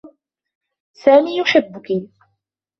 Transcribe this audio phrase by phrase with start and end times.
[0.93, 1.91] سامي يحبّكِ.